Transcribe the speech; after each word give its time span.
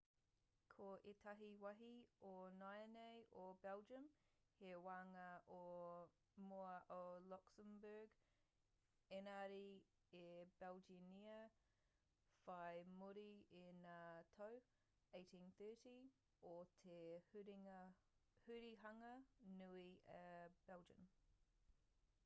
ko 0.73 0.85
ētahi 1.09 1.47
wāhi 1.63 1.87
o 2.29 2.29
nāianei 2.61 3.19
o 3.41 3.43
belgium 3.65 4.07
he 4.61 4.71
wāhanga 4.87 5.25
o 5.57 5.59
mua 6.53 6.71
o 6.95 7.01
luxembourg 7.33 8.17
ēngari 9.19 9.61
i 10.21 10.23
belgianngia 10.65 11.35
whai 12.49 12.81
muri 12.97 13.27
i 13.61 13.69
ngā 13.85 14.01
tau 14.41 14.59
1830 15.21 16.11
o 16.55 16.57
te 16.83 17.63
hurihanga 18.49 19.13
nui 19.63 19.87
a 20.19 20.29
belgian 20.71 21.13